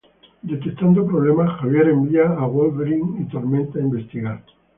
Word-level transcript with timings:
Detectando 0.51 1.05
problemas, 1.11 1.57
Xavier 1.59 1.89
envía 1.89 2.25
a 2.31 2.47
Wolverine 2.47 3.21
y 3.21 3.25
Tormenta 3.25 3.77
a 3.77 3.81
investigar. 3.83 4.43